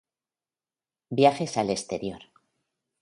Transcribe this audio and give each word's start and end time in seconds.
Viajes 1.19 1.57
al 1.59 1.69
exterior 1.69 2.21